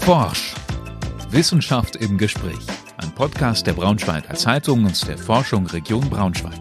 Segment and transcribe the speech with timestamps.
[0.00, 0.54] Forsch.
[1.30, 2.66] Wissenschaft im Gespräch.
[2.96, 6.58] Ein Podcast der Braunschweiger Zeitung und der Forschung Region Braunschweig.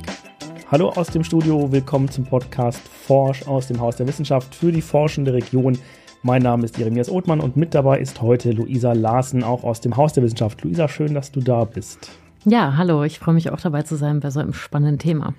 [0.69, 4.81] Hallo aus dem Studio, willkommen zum Podcast Forsch aus dem Haus der Wissenschaft für die
[4.81, 5.79] forschende Region.
[6.21, 9.95] Mein Name ist Jeremias Othmann und mit dabei ist heute Luisa Larsen, auch aus dem
[9.95, 10.61] Haus der Wissenschaft.
[10.63, 12.11] Luisa, schön, dass du da bist.
[12.45, 15.33] Ja, hallo, ich freue mich auch dabei zu sein bei so einem spannenden Thema.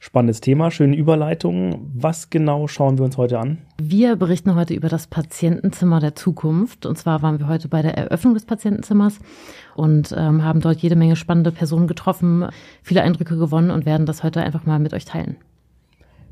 [0.00, 1.90] Spannendes Thema, schöne Überleitung.
[1.92, 3.58] Was genau schauen wir uns heute an?
[3.82, 6.86] Wir berichten heute über das Patientenzimmer der Zukunft.
[6.86, 9.18] Und zwar waren wir heute bei der Eröffnung des Patientenzimmers
[9.74, 12.46] und ähm, haben dort jede Menge spannende Personen getroffen,
[12.80, 15.36] viele Eindrücke gewonnen und werden das heute einfach mal mit euch teilen.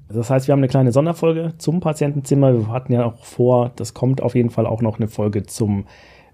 [0.09, 2.55] Das heißt, wir haben eine kleine Sonderfolge zum Patientenzimmer.
[2.55, 5.87] Wir hatten ja auch vor, das kommt auf jeden Fall auch noch eine Folge zum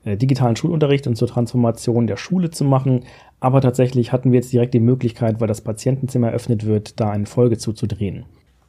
[0.04, 3.04] äh, digitalen Schulunterricht und zur Transformation der Schule zu machen.
[3.42, 7.26] Aber tatsächlich hatten wir jetzt direkt die Möglichkeit, weil das Patientenzimmer eröffnet wird, da eine
[7.26, 8.24] Folge zuzudrehen.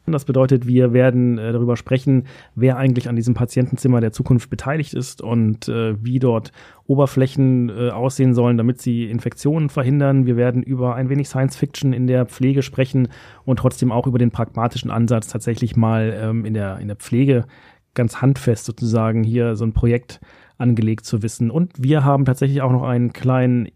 [0.07, 4.95] Das bedeutet, wir werden äh, darüber sprechen, wer eigentlich an diesem Patientenzimmer der Zukunft beteiligt
[4.95, 6.51] ist und äh, wie dort
[6.87, 10.25] Oberflächen äh, aussehen sollen, damit sie Infektionen verhindern.
[10.25, 13.09] Wir werden über ein wenig Science Fiction in der Pflege sprechen
[13.45, 17.45] und trotzdem auch über den pragmatischen Ansatz, tatsächlich mal ähm, in, der, in der Pflege
[17.93, 20.19] ganz handfest sozusagen hier so ein Projekt
[20.57, 21.51] angelegt zu wissen.
[21.51, 23.67] Und wir haben tatsächlich auch noch einen kleinen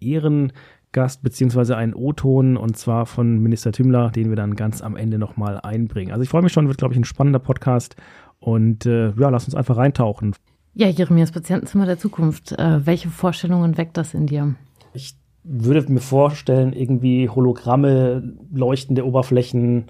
[0.97, 5.19] Ehrengast beziehungsweise einen O-Ton und zwar von Minister Tümmler, den wir dann ganz am Ende
[5.19, 6.11] nochmal einbringen.
[6.11, 7.95] Also ich freue mich schon, wird glaube ich ein spannender Podcast
[8.39, 10.33] und äh, ja, lass uns einfach reintauchen.
[10.73, 12.51] Ja, Jeremias Patientenzimmer der Zukunft.
[12.53, 14.55] Äh, welche Vorstellungen weckt das in dir?
[14.93, 19.85] Ich würde mir vorstellen, irgendwie Hologramme, leuchtende Oberflächen,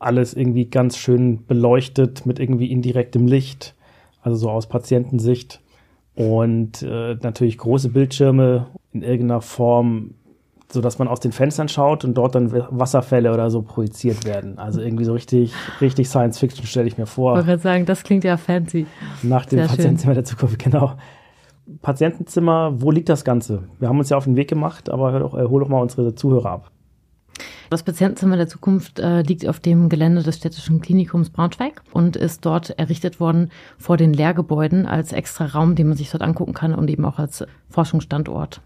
[0.00, 3.76] alles irgendwie ganz schön beleuchtet mit irgendwie indirektem Licht,
[4.22, 5.60] also so aus Patientensicht.
[6.14, 10.14] Und äh, natürlich große Bildschirme in irgendeiner Form,
[10.72, 14.58] so dass man aus den Fenstern schaut und dort dann Wasserfälle oder so projiziert werden.
[14.58, 17.38] Also irgendwie so richtig, richtig Science Fiction stelle ich mir vor.
[17.38, 18.86] Ich wollte sagen, das klingt ja fancy.
[19.22, 20.22] Nach dem Sehr Patientenzimmer schön.
[20.22, 20.94] der Zukunft, genau.
[21.80, 23.64] Patientenzimmer, wo liegt das Ganze?
[23.78, 26.14] Wir haben uns ja auf den Weg gemacht, aber hör doch, hol doch mal unsere
[26.14, 26.70] Zuhörer ab.
[27.70, 32.44] Das Patientenzimmer der Zukunft äh, liegt auf dem Gelände des Städtischen Klinikums Braunschweig und ist
[32.44, 36.74] dort errichtet worden vor den Lehrgebäuden als extra Raum, den man sich dort angucken kann
[36.74, 38.60] und eben auch als Forschungsstandort.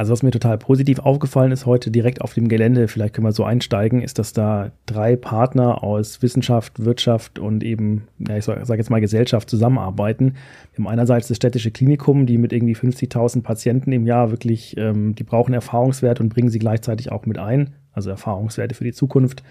[0.00, 3.32] Also was mir total positiv aufgefallen ist heute direkt auf dem Gelände, vielleicht können wir
[3.32, 8.76] so einsteigen, ist, dass da drei Partner aus Wissenschaft, Wirtschaft und eben, ja, ich sage
[8.78, 10.36] jetzt mal Gesellschaft zusammenarbeiten.
[10.72, 15.14] Wir haben einerseits das städtische Klinikum, die mit irgendwie 50.000 Patienten im Jahr wirklich, ähm,
[15.16, 19.42] die brauchen Erfahrungswert und bringen sie gleichzeitig auch mit ein also Erfahrungswerte für die Zukunft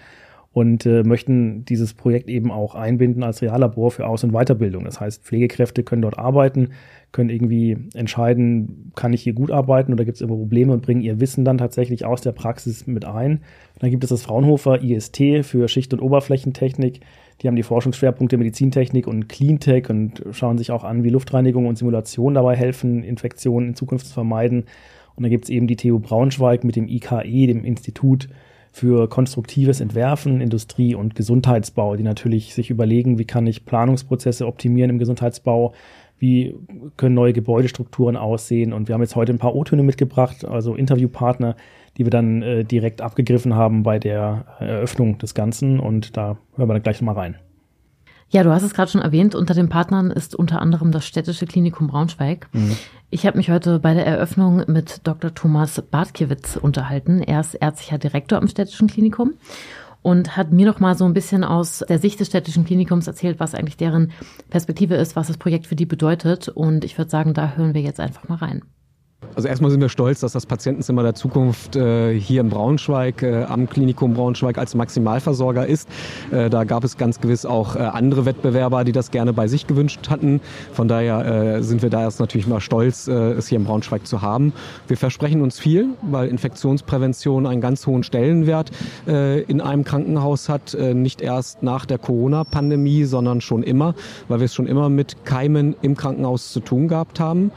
[0.52, 4.84] und äh, möchten dieses Projekt eben auch einbinden als Reallabor für Aus- und Weiterbildung.
[4.84, 6.70] Das heißt, Pflegekräfte können dort arbeiten,
[7.12, 11.02] können irgendwie entscheiden, kann ich hier gut arbeiten oder gibt es irgendwo Probleme und bringen
[11.02, 13.42] ihr Wissen dann tatsächlich aus der Praxis mit ein.
[13.78, 17.00] Dann gibt es das Fraunhofer IST für Schicht- und Oberflächentechnik.
[17.40, 21.78] Die haben die Forschungsschwerpunkte Medizintechnik und Cleantech und schauen sich auch an, wie Luftreinigung und
[21.78, 24.64] Simulation dabei helfen, Infektionen in Zukunft zu vermeiden.
[25.14, 28.28] Und dann gibt es eben die TU Braunschweig mit dem IKE, dem Institut
[28.72, 34.90] für konstruktives Entwerfen, Industrie und Gesundheitsbau, die natürlich sich überlegen, wie kann ich Planungsprozesse optimieren
[34.90, 35.74] im Gesundheitsbau,
[36.18, 36.54] wie
[36.96, 38.72] können neue Gebäudestrukturen aussehen.
[38.72, 41.56] Und wir haben jetzt heute ein paar O-Töne mitgebracht, also Interviewpartner,
[41.96, 45.80] die wir dann äh, direkt abgegriffen haben bei der Eröffnung des Ganzen.
[45.80, 47.36] Und da hören wir dann gleich mal rein.
[48.32, 51.46] Ja, du hast es gerade schon erwähnt, unter den Partnern ist unter anderem das Städtische
[51.46, 52.48] Klinikum Braunschweig.
[52.52, 52.76] Mhm.
[53.10, 55.34] Ich habe mich heute bei der Eröffnung mit Dr.
[55.34, 57.22] Thomas Bartkiewicz unterhalten.
[57.22, 59.34] Er ist ärztlicher Direktor am Städtischen Klinikum
[60.02, 63.40] und hat mir noch mal so ein bisschen aus der Sicht des Städtischen Klinikums erzählt,
[63.40, 64.12] was eigentlich deren
[64.48, 66.48] Perspektive ist, was das Projekt für die bedeutet.
[66.48, 68.62] Und ich würde sagen, da hören wir jetzt einfach mal rein.
[69.34, 73.44] Also erstmal sind wir stolz, dass das Patientenzimmer der Zukunft äh, hier in Braunschweig äh,
[73.44, 75.88] am Klinikum Braunschweig als Maximalversorger ist.
[76.30, 79.66] Äh, da gab es ganz gewiss auch äh, andere Wettbewerber, die das gerne bei sich
[79.66, 80.40] gewünscht hatten.
[80.72, 81.24] Von daher
[81.58, 84.52] äh, sind wir da erst natürlich mal stolz, äh, es hier in Braunschweig zu haben.
[84.88, 88.70] Wir versprechen uns viel, weil Infektionsprävention einen ganz hohen Stellenwert
[89.06, 90.76] in einem Krankenhaus hat.
[90.78, 93.94] nicht erst nach der Corona-Pandemie, sondern schon immer,
[94.28, 97.50] weil wir es schon immer mit Keimen im Krankenhaus zu tun gehabt haben.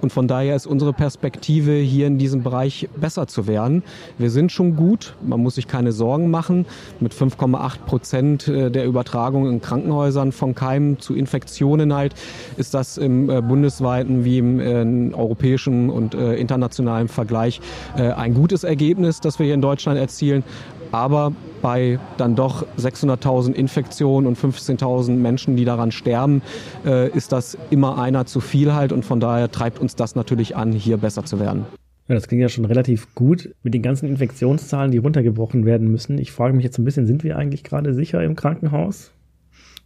[0.00, 3.82] Und von daher ist unsere Perspektive, hier in diesem Bereich besser zu werden.
[4.18, 6.66] Wir sind schon gut, man muss sich keine Sorgen machen.
[7.00, 12.14] Mit 5,8 Prozent äh, der Übertragung in Krankenhäusern von Keimen zu Infektionen halt,
[12.56, 17.60] ist das im äh, bundesweiten wie im äh, europäischen und internationalen Vergleich
[17.94, 20.44] ein gutes Ergebnis, das wir hier in Deutschland erzielen.
[20.92, 21.32] Aber
[21.62, 26.42] bei dann doch 600.000 Infektionen und 15.000 Menschen, die daran sterben,
[26.84, 28.92] äh, ist das immer einer zu viel halt.
[28.92, 31.66] Und von daher treibt uns das natürlich an, hier besser zu werden.
[32.08, 36.18] Ja, das klingt ja schon relativ gut mit den ganzen Infektionszahlen, die runtergebrochen werden müssen.
[36.18, 39.12] Ich frage mich jetzt ein bisschen, sind wir eigentlich gerade sicher im Krankenhaus?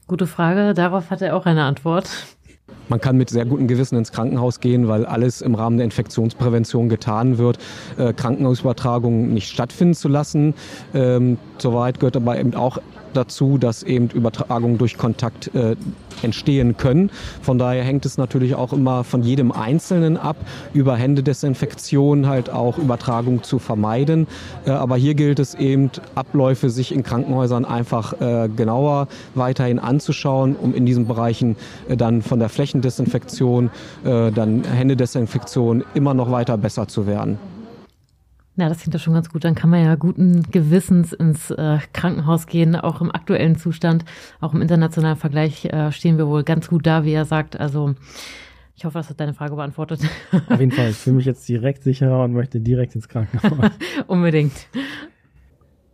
[0.07, 0.73] Gute Frage.
[0.73, 2.09] Darauf hat er auch eine Antwort.
[2.89, 6.89] Man kann mit sehr gutem Gewissen ins Krankenhaus gehen, weil alles im Rahmen der Infektionsprävention
[6.89, 7.59] getan wird,
[7.97, 10.55] äh, Krankenhausübertragungen nicht stattfinden zu lassen.
[10.93, 12.79] Ähm, soweit gehört aber eben auch
[13.15, 15.77] dazu, dass eben Übertragungen durch Kontakt äh,
[16.23, 17.11] entstehen können.
[17.43, 20.37] Von daher hängt es natürlich auch immer von jedem Einzelnen ab,
[20.73, 24.27] über Händedesinfektion halt auch Übertragung zu vermeiden.
[24.67, 30.57] Äh, aber hier gilt es eben, Abläufe sich in Krankenhäusern einfach äh, genauer weiterhin anzuschauen,
[30.57, 31.57] um in diesen Bereichen
[31.89, 33.71] äh, dann von der Flächendesinfektion,
[34.05, 37.39] dann Händedesinfektion immer noch weiter besser zu werden.
[38.57, 39.45] Na, das klingt ja schon ganz gut.
[39.45, 44.05] Dann kann man ja guten Gewissens ins äh, Krankenhaus gehen, auch im aktuellen Zustand.
[44.41, 47.59] Auch im internationalen Vergleich äh, stehen wir wohl ganz gut da, wie er sagt.
[47.59, 47.95] Also
[48.77, 50.01] ich hoffe, das hat deine Frage beantwortet.
[50.49, 50.91] Auf jeden Fall.
[50.91, 53.73] Ich fühle mich jetzt direkt sicherer und möchte direkt ins Krankenhaus.
[54.07, 54.69] Unbedingt.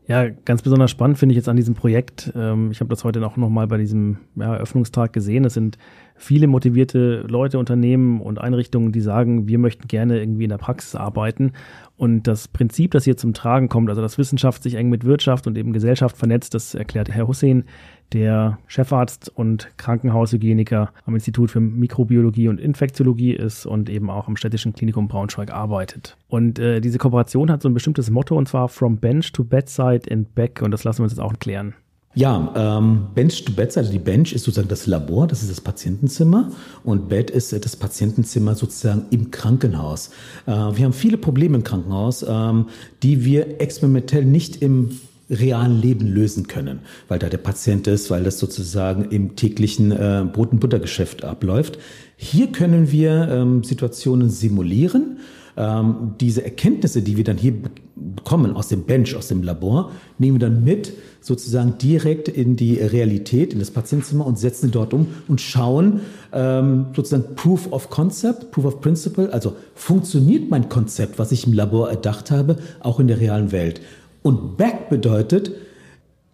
[0.07, 2.33] Ja, ganz besonders spannend finde ich jetzt an diesem Projekt.
[2.35, 5.45] Ähm, ich habe das heute auch nochmal bei diesem ja, Eröffnungstag gesehen.
[5.45, 5.79] Es sind
[6.20, 10.94] viele motivierte Leute, Unternehmen und Einrichtungen, die sagen, wir möchten gerne irgendwie in der Praxis
[10.94, 11.52] arbeiten.
[11.96, 15.46] Und das Prinzip, das hier zum Tragen kommt, also dass Wissenschaft sich eng mit Wirtschaft
[15.46, 17.64] und eben Gesellschaft vernetzt, das erklärt Herr Hussein,
[18.12, 24.37] der Chefarzt und Krankenhaushygieniker am Institut für Mikrobiologie und Infektiologie ist und eben auch am
[24.37, 26.19] Städtischen Klinikum Braunschweig arbeitet.
[26.28, 30.02] Und äh, diese Kooperation hat so ein bestimmtes Motto und zwar From Bench to Bedside
[30.11, 31.75] and Back und das lassen wir uns jetzt auch klären.
[32.12, 35.61] Ja, ähm, Bench to Bed, also die Bench ist sozusagen das Labor, das ist das
[35.61, 36.51] Patientenzimmer
[36.83, 40.11] und Bed ist das Patientenzimmer sozusagen im Krankenhaus.
[40.47, 42.67] Äh, wir haben viele Probleme im Krankenhaus, ähm,
[43.05, 44.99] die wir experimentell nicht im
[45.31, 50.27] realen Leben lösen können, weil da der Patient ist, weil das sozusagen im täglichen äh,
[50.33, 51.79] Brot- und Buttergeschäft abläuft.
[52.17, 55.19] Hier können wir ähm, Situationen simulieren
[55.56, 57.55] ähm, diese Erkenntnisse, die wir dann hier
[57.97, 62.75] bekommen aus dem Bench, aus dem Labor, nehmen wir dann mit sozusagen direkt in die
[62.75, 66.00] Realität, in das Patientenzimmer und setzen sie dort um und schauen
[66.32, 71.52] ähm, sozusagen Proof of Concept, Proof of Principle, also funktioniert mein Konzept, was ich im
[71.52, 73.81] Labor erdacht habe, auch in der realen Welt.
[74.23, 75.52] Und Back bedeutet,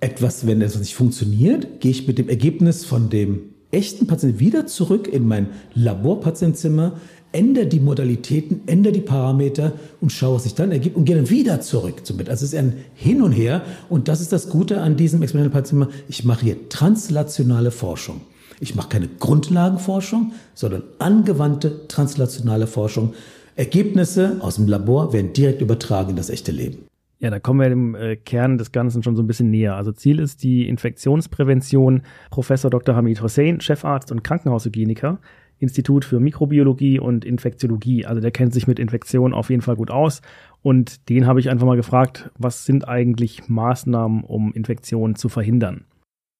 [0.00, 3.40] etwas, wenn etwas nicht funktioniert, gehe ich mit dem Ergebnis von dem
[3.70, 7.00] echten Patienten wieder zurück in mein Laborpatientenzimmer,
[7.32, 11.30] ändere die Modalitäten, ändere die Parameter und schaue, was sich dann ergibt und gehe dann
[11.30, 12.28] wieder zurück zum Bett.
[12.28, 15.88] Also es ist ein Hin und Her und das ist das Gute an diesem Experimentalpatientzimmer.
[16.08, 18.20] Ich mache hier translationale Forschung.
[18.60, 23.14] Ich mache keine Grundlagenforschung, sondern angewandte translationale Forschung.
[23.54, 26.86] Ergebnisse aus dem Labor werden direkt übertragen in das echte Leben.
[27.18, 29.74] Ja, da kommen wir dem äh, Kern des Ganzen schon so ein bisschen näher.
[29.74, 32.02] Also Ziel ist die Infektionsprävention.
[32.30, 32.94] Professor Dr.
[32.94, 35.18] Hamid Hossein, Chefarzt und Krankenhaushygieniker,
[35.58, 38.04] Institut für Mikrobiologie und Infektiologie.
[38.06, 40.20] Also der kennt sich mit Infektionen auf jeden Fall gut aus.
[40.62, 45.84] Und den habe ich einfach mal gefragt, was sind eigentlich Maßnahmen, um Infektionen zu verhindern?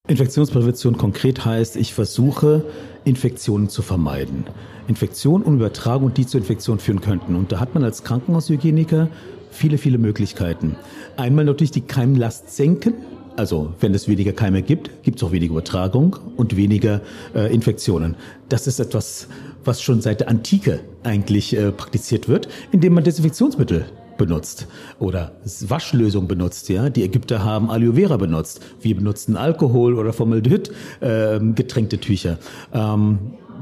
[0.09, 2.65] Infektionsprävention konkret heißt, ich versuche,
[3.05, 4.45] Infektionen zu vermeiden.
[4.87, 7.35] Infektionen und Übertragung, die zu Infektionen führen könnten.
[7.35, 9.09] Und da hat man als Krankenhaushygieniker
[9.51, 10.77] viele, viele Möglichkeiten.
[11.17, 12.95] Einmal natürlich die Keimlast senken.
[13.37, 17.03] Also wenn es weniger Keime gibt, gibt es auch weniger Übertragung und weniger
[17.35, 18.17] äh, Infektionen.
[18.49, 19.29] Das ist etwas,
[19.65, 23.85] was schon seit der Antike eigentlich äh, praktiziert wird, indem man Desinfektionsmittel
[24.17, 24.67] benutzt
[24.99, 25.33] oder
[25.69, 26.71] Waschlösung benutzt.
[26.71, 28.61] Ja, die Ägypter haben Aloe Vera benutzt.
[28.81, 32.39] Wir benutzen Alkohol oder Formaldehyd äh, getränkte Tücher.
[32.73, 33.19] Ähm,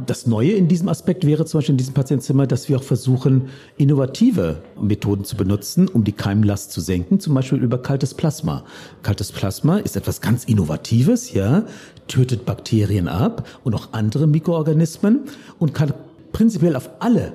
[0.06, 3.48] das Neue in diesem Aspekt wäre zum Beispiel in diesem Patientenzimmer, dass wir auch versuchen,
[3.76, 8.64] innovative Methoden zu benutzen, um die Keimlast zu senken, zum Beispiel über kaltes Plasma.
[9.02, 11.64] Kaltes Plasma ist etwas ganz Innovatives, ja,
[12.08, 15.20] tötet Bakterien ab und auch andere Mikroorganismen
[15.58, 15.94] und kann
[16.32, 17.32] prinzipiell auf alle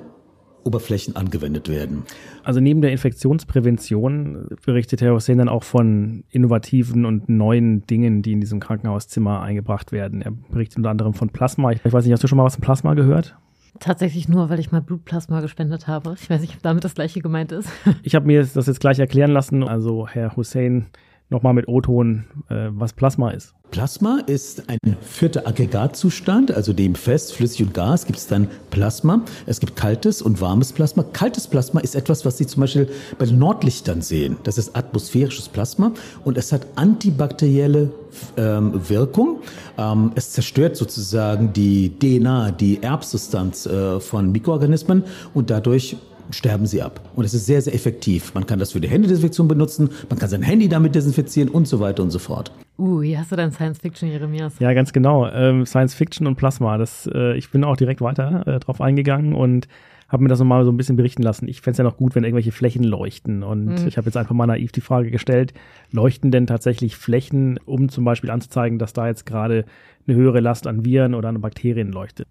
[0.64, 2.04] Oberflächen angewendet werden.
[2.44, 8.32] Also neben der Infektionsprävention berichtet Herr Hussein dann auch von innovativen und neuen Dingen, die
[8.32, 10.22] in diesem Krankenhauszimmer eingebracht werden.
[10.22, 11.72] Er berichtet unter anderem von Plasma.
[11.72, 13.36] Ich weiß nicht, hast du schon mal was von Plasma gehört?
[13.78, 16.16] Tatsächlich nur, weil ich mal Blutplasma gespendet habe.
[16.20, 17.68] Ich weiß nicht, ob damit das gleiche gemeint ist.
[18.02, 19.62] Ich habe mir das jetzt gleich erklären lassen.
[19.62, 20.86] Also Herr Hussein
[21.30, 23.54] nochmal mit O-Ton, äh, was Plasma ist.
[23.70, 29.22] Plasma ist ein vierter Aggregatzustand, also dem Fest, Flüssig und Gas gibt es dann Plasma.
[29.46, 31.04] Es gibt kaltes und warmes Plasma.
[31.12, 34.38] Kaltes Plasma ist etwas, was Sie zum Beispiel bei den Nordlichtern sehen.
[34.42, 35.92] Das ist atmosphärisches Plasma
[36.24, 37.92] und es hat antibakterielle
[38.36, 39.40] ähm, Wirkung.
[39.78, 45.96] Ähm, es zerstört sozusagen die DNA, die Erbsubstanz äh, von Mikroorganismen und dadurch
[46.32, 47.00] sterben sie ab.
[47.14, 48.34] Und es ist sehr, sehr effektiv.
[48.34, 51.80] Man kann das für die Händedesinfektion benutzen, man kann sein Handy damit desinfizieren und so
[51.80, 52.52] weiter und so fort.
[52.78, 54.58] Uh, hier hast du dann Science Fiction, Jeremias.
[54.58, 55.28] Ja, ganz genau.
[55.28, 56.78] Ähm, Science Fiction und Plasma.
[56.78, 59.68] Das, äh, ich bin auch direkt weiter äh, drauf eingegangen und
[60.10, 61.46] habe mir das nochmal so ein bisschen berichten lassen.
[61.46, 63.42] Ich fände es ja noch gut, wenn irgendwelche Flächen leuchten.
[63.42, 63.86] Und mhm.
[63.86, 65.54] ich habe jetzt einfach mal naiv die Frage gestellt,
[65.92, 69.64] leuchten denn tatsächlich Flächen, um zum Beispiel anzuzeigen, dass da jetzt gerade
[70.06, 72.26] eine höhere Last an Viren oder an Bakterien leuchtet?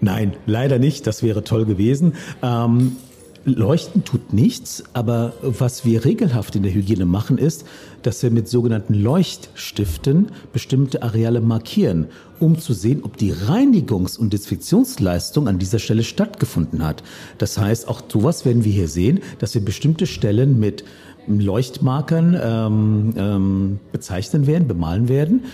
[0.00, 1.06] Nein, leider nicht.
[1.06, 2.14] Das wäre toll gewesen.
[2.42, 2.96] Ähm,
[3.44, 7.64] Leuchten tut nichts, aber was wir regelhaft in der Hygiene machen, ist,
[8.02, 12.08] dass wir mit sogenannten Leuchtstiften bestimmte Areale markieren,
[12.40, 17.02] um zu sehen, ob die Reinigungs- und Desinfektionsleistung an dieser Stelle stattgefunden hat.
[17.38, 20.84] Das heißt, auch sowas werden wir hier sehen, dass wir bestimmte Stellen mit
[21.26, 25.44] Leuchtmarkern ähm, ähm, bezeichnen werden, bemalen werden,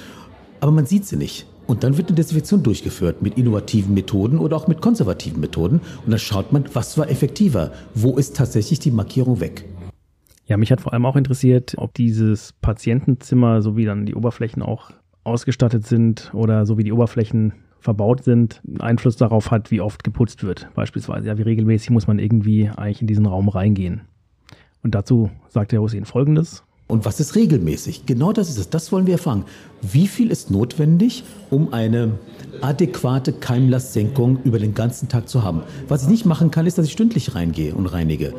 [0.60, 1.46] aber man sieht sie nicht.
[1.66, 5.80] Und dann wird eine Desinfektion durchgeführt mit innovativen Methoden oder auch mit konservativen Methoden.
[6.04, 7.72] Und dann schaut man, was war effektiver?
[7.94, 9.64] Wo ist tatsächlich die Markierung weg?
[10.46, 14.62] Ja, mich hat vor allem auch interessiert, ob dieses Patientenzimmer, so wie dann die Oberflächen
[14.62, 14.90] auch
[15.24, 20.42] ausgestattet sind oder so wie die Oberflächen verbaut sind, Einfluss darauf hat, wie oft geputzt
[20.42, 20.68] wird.
[20.74, 24.02] Beispielsweise, ja, wie regelmäßig muss man irgendwie eigentlich in diesen Raum reingehen.
[24.82, 26.62] Und dazu sagt der Hussein Folgendes.
[26.86, 28.04] Und was ist regelmäßig?
[28.04, 28.68] Genau das ist es.
[28.68, 29.44] Das wollen wir erfahren.
[29.80, 32.18] Wie viel ist notwendig, um eine
[32.60, 35.62] adäquate Keimlastsenkung über den ganzen Tag zu haben?
[35.88, 38.34] Was ich nicht machen kann, ist, dass ich stündlich reingehe und reinige.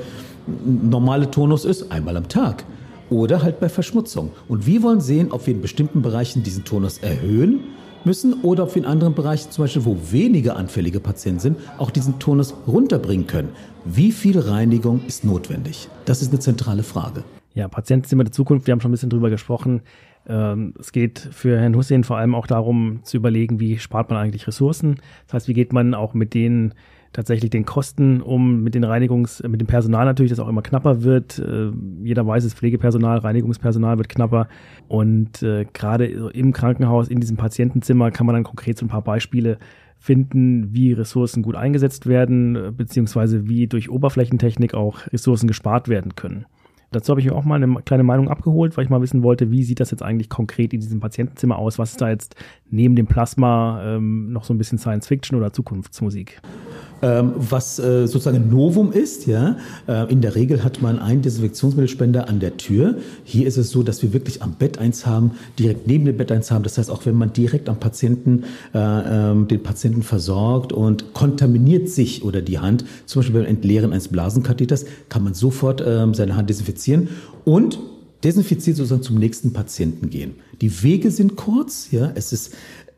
[0.65, 2.65] Normale Tonus ist einmal am Tag.
[3.09, 4.31] Oder halt bei Verschmutzung.
[4.47, 7.61] Und wir wollen sehen, ob wir in bestimmten Bereichen diesen Tonus erhöhen
[8.03, 11.89] müssen oder ob wir in anderen Bereichen, zum Beispiel wo weniger anfällige Patienten sind, auch
[11.89, 13.49] diesen Tonus runterbringen können.
[13.83, 15.89] Wie viel Reinigung ist notwendig?
[16.05, 17.23] Das ist eine zentrale Frage.
[17.55, 19.81] Ja, Patientenzimmer der Zukunft, wir haben schon ein bisschen drüber gesprochen.
[20.27, 24.19] Ähm, es geht für Herrn Hussein vor allem auch darum zu überlegen, wie spart man
[24.19, 24.97] eigentlich Ressourcen.
[25.25, 26.73] Das heißt, wie geht man auch mit den
[27.13, 31.03] tatsächlich den Kosten um, mit den Reinigungs-, mit dem Personal natürlich, das auch immer knapper
[31.03, 31.39] wird.
[31.39, 31.71] Äh,
[32.03, 34.49] jeder weiß es, Pflegepersonal, Reinigungspersonal wird knapper.
[34.89, 39.01] Und äh, gerade im Krankenhaus, in diesem Patientenzimmer kann man dann konkret so ein paar
[39.01, 39.59] Beispiele
[39.97, 46.45] finden, wie Ressourcen gut eingesetzt werden, beziehungsweise wie durch Oberflächentechnik auch Ressourcen gespart werden können.
[46.91, 49.51] Dazu habe ich mir auch mal eine kleine Meinung abgeholt, weil ich mal wissen wollte,
[49.51, 51.79] wie sieht das jetzt eigentlich konkret in diesem Patientenzimmer aus?
[51.79, 52.35] Was ist da jetzt
[52.69, 56.41] neben dem Plasma ähm, noch so ein bisschen Science Fiction oder Zukunftsmusik?
[57.05, 59.57] Ähm, was äh, sozusagen Novum ist, ja.
[59.87, 62.95] Äh, in der Regel hat man einen Desinfektionsmittelspender an der Tür.
[63.23, 66.31] Hier ist es so, dass wir wirklich am Bett eins haben, direkt neben dem Bett
[66.31, 66.63] eins haben.
[66.63, 71.89] Das heißt, auch wenn man direkt am Patienten äh, ähm, den Patienten versorgt und kontaminiert
[71.89, 76.35] sich oder die Hand, zum Beispiel beim Entleeren eines Blasenkatheters, kann man sofort ähm, seine
[76.35, 77.09] Hand desinfizieren
[77.43, 77.77] und
[78.23, 80.37] desinfiziert sozusagen zum nächsten Patienten gehen.
[80.59, 82.53] Die Wege sind kurz, ja, es ist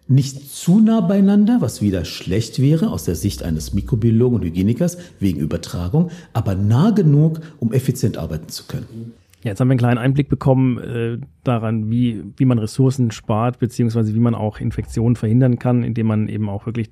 [0.07, 4.97] nicht zu nah beieinander, was wieder schlecht wäre aus der Sicht eines Mikrobiologen und Hygienikers
[5.19, 9.13] wegen Übertragung, aber nah genug, um effizient arbeiten zu können.
[9.43, 13.59] Ja, jetzt haben wir einen kleinen Einblick bekommen äh, daran, wie, wie man Ressourcen spart,
[13.59, 16.89] beziehungsweise wie man auch Infektionen verhindern kann, indem man eben auch wirklich,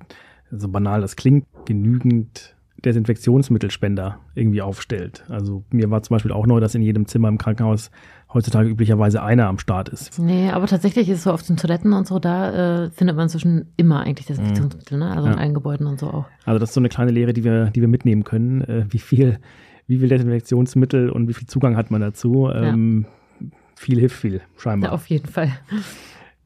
[0.50, 2.55] so banal das klingt, genügend
[2.86, 5.24] Desinfektionsmittelspender irgendwie aufstellt.
[5.28, 7.90] Also mir war zum Beispiel auch neu, dass in jedem Zimmer im Krankenhaus
[8.32, 10.18] heutzutage üblicherweise einer am Start ist.
[10.18, 13.24] Nee, aber tatsächlich ist es so auf den Toiletten und so, da äh, findet man
[13.24, 15.10] inzwischen immer eigentlich Desinfektionsmittel, ne?
[15.10, 15.34] also ja.
[15.34, 16.26] in allen Gebäuden und so auch.
[16.44, 18.62] Also das ist so eine kleine Lehre, die wir, die wir mitnehmen können.
[18.62, 19.38] Äh, wie viel,
[19.86, 22.48] wie viel Desinfektionsmittel und wie viel Zugang hat man dazu?
[22.52, 23.06] Ähm,
[23.40, 23.48] ja.
[23.76, 24.90] Viel hilft viel, scheinbar.
[24.90, 25.52] Ja, auf jeden Fall.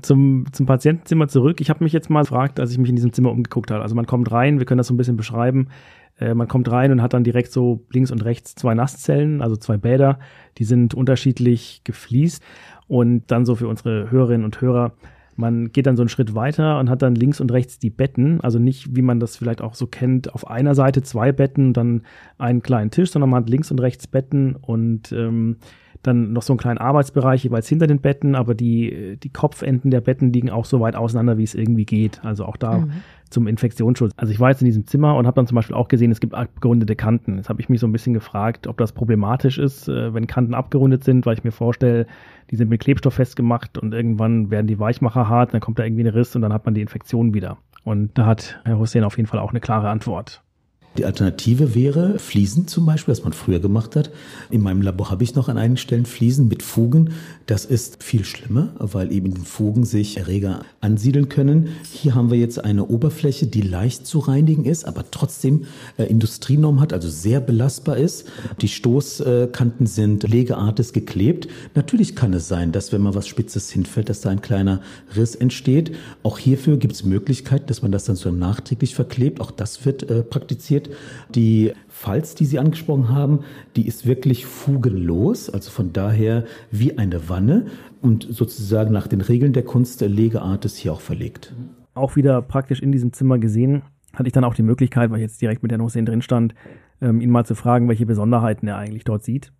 [0.02, 1.60] Zum, zum Patientenzimmer zurück.
[1.60, 3.82] Ich habe mich jetzt mal gefragt, als ich mich in diesem Zimmer umgeguckt habe.
[3.82, 5.68] Also man kommt rein, wir können das so ein bisschen beschreiben.
[6.20, 9.56] Äh, man kommt rein und hat dann direkt so links und rechts zwei Nasszellen, also
[9.56, 10.18] zwei Bäder,
[10.58, 12.42] die sind unterschiedlich gefliest.
[12.86, 14.92] Und dann so für unsere Hörerinnen und Hörer,
[15.36, 18.40] man geht dann so einen Schritt weiter und hat dann links und rechts die Betten,
[18.42, 22.02] also nicht, wie man das vielleicht auch so kennt, auf einer Seite zwei Betten, dann
[22.36, 24.56] einen kleinen Tisch, sondern man hat links und rechts Betten.
[24.56, 25.56] Und ähm,
[26.02, 30.00] dann noch so einen kleinen Arbeitsbereich jeweils hinter den Betten, aber die, die Kopfenden der
[30.00, 32.24] Betten liegen auch so weit auseinander, wie es irgendwie geht.
[32.24, 32.92] Also auch da mhm.
[33.28, 34.12] zum Infektionsschutz.
[34.16, 36.20] Also ich war jetzt in diesem Zimmer und habe dann zum Beispiel auch gesehen, es
[36.20, 37.36] gibt abgerundete Kanten.
[37.36, 40.54] Jetzt habe ich mich so ein bisschen gefragt, ob das problematisch ist, äh, wenn Kanten
[40.54, 42.06] abgerundet sind, weil ich mir vorstelle,
[42.50, 46.04] die sind mit Klebstoff festgemacht und irgendwann werden die Weichmacher hart, dann kommt da irgendwie
[46.04, 47.58] ein Riss und dann hat man die Infektion wieder.
[47.84, 50.42] Und da hat Herr Hussein auf jeden Fall auch eine klare Antwort.
[50.96, 54.10] Die Alternative wäre Fliesen zum Beispiel, was man früher gemacht hat.
[54.50, 57.10] In meinem Labor habe ich noch an einigen Stellen Fliesen mit Fugen.
[57.46, 61.68] Das ist viel schlimmer, weil eben in den Fugen sich Erreger ansiedeln können.
[61.92, 65.66] Hier haben wir jetzt eine Oberfläche, die leicht zu reinigen ist, aber trotzdem
[65.96, 68.26] äh, Industrienorm hat, also sehr belastbar ist.
[68.60, 71.46] Die Stoßkanten sind legeartig geklebt.
[71.76, 74.80] Natürlich kann es sein, dass wenn man was Spitzes hinfällt, dass da ein kleiner
[75.14, 75.94] Riss entsteht.
[76.24, 79.40] Auch hierfür gibt es Möglichkeiten, dass man das dann so nachträglich verklebt.
[79.40, 80.98] Auch das wird äh, praktiziert passiert.
[81.34, 83.40] Die Falz, die Sie angesprochen haben,
[83.76, 87.66] die ist wirklich fugenlos, also von daher wie eine Wanne
[88.00, 91.54] und sozusagen nach den Regeln der Kunst der Legeart ist hier auch verlegt.
[91.94, 93.82] Auch wieder praktisch in diesem Zimmer gesehen,
[94.14, 96.54] hatte ich dann auch die Möglichkeit, weil ich jetzt direkt mit Herrn Hussein drin stand,
[97.00, 99.52] ähm, ihn mal zu fragen, welche Besonderheiten er eigentlich dort sieht.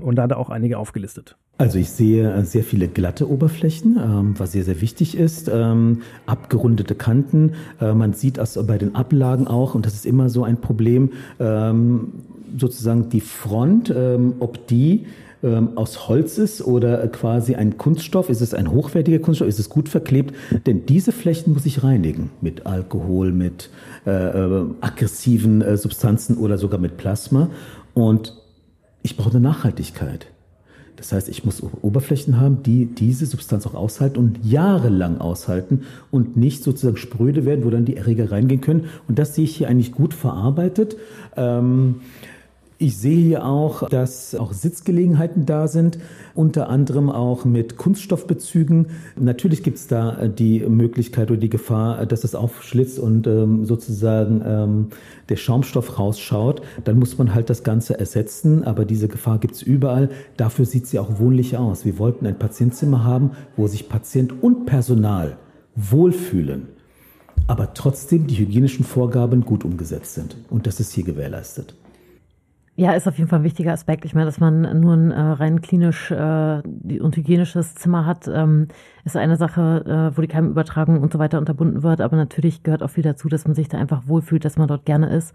[0.00, 1.36] Und da hat er auch einige aufgelistet.
[1.58, 5.50] Also ich sehe sehr viele glatte Oberflächen, ähm, was sehr, sehr wichtig ist.
[5.52, 7.54] Ähm, abgerundete Kanten.
[7.80, 11.10] Äh, man sieht das bei den Ablagen auch, und das ist immer so ein Problem,
[11.40, 12.12] ähm,
[12.56, 13.94] sozusagen die Front,
[14.38, 15.06] ob die
[15.76, 18.28] aus Holz ist oder quasi ein Kunststoff?
[18.30, 19.46] Ist es ein hochwertiger Kunststoff?
[19.46, 20.34] Ist es gut verklebt?
[20.66, 23.70] Denn diese Flächen muss ich reinigen mit Alkohol, mit
[24.06, 27.50] äh, äh, aggressiven äh, Substanzen oder sogar mit Plasma.
[27.92, 28.34] Und
[29.02, 30.28] ich brauche eine Nachhaltigkeit.
[30.98, 36.36] Das heißt, ich muss Oberflächen haben, die diese Substanz auch aushalten und jahrelang aushalten und
[36.36, 38.86] nicht sozusagen spröde werden, wo dann die Erreger reingehen können.
[39.06, 40.96] Und das sehe ich hier eigentlich gut verarbeitet.
[41.36, 42.00] Ähm,
[42.80, 45.98] ich sehe hier auch, dass auch Sitzgelegenheiten da sind,
[46.36, 48.86] unter anderem auch mit Kunststoffbezügen.
[49.18, 54.42] Natürlich gibt es da die Möglichkeit oder die Gefahr, dass es aufschlitzt und ähm, sozusagen
[54.46, 54.86] ähm,
[55.28, 56.62] der Schaumstoff rausschaut.
[56.84, 60.10] Dann muss man halt das Ganze ersetzen, aber diese Gefahr gibt es überall.
[60.36, 61.84] Dafür sieht sie auch wohnlich aus.
[61.84, 65.36] Wir wollten ein Patientzimmer haben, wo sich Patient und Personal
[65.74, 66.68] wohlfühlen,
[67.48, 70.36] aber trotzdem die hygienischen Vorgaben gut umgesetzt sind.
[70.48, 71.74] Und das ist hier gewährleistet.
[72.80, 74.04] Ja, ist auf jeden Fall ein wichtiger Aspekt.
[74.04, 76.62] Ich meine, dass man nur ein äh, rein klinisch äh,
[77.00, 78.68] und hygienisches Zimmer hat, ähm,
[79.04, 82.00] ist eine Sache, äh, wo die Keimübertragung und so weiter unterbunden wird.
[82.00, 84.84] Aber natürlich gehört auch viel dazu, dass man sich da einfach wohlfühlt, dass man dort
[84.84, 85.34] gerne ist